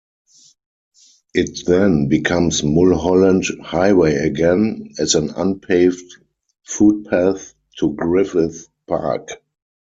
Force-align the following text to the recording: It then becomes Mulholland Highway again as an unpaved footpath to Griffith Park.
It 1.35 1.67
then 1.67 2.07
becomes 2.07 2.63
Mulholland 2.63 3.43
Highway 3.63 4.15
again 4.15 4.95
as 4.97 5.13
an 5.13 5.29
unpaved 5.29 6.15
footpath 6.65 7.53
to 7.77 7.93
Griffith 7.93 8.67
Park. 8.87 9.29